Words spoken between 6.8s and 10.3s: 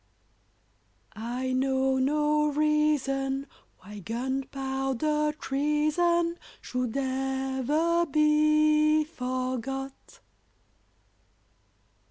ever be forgot.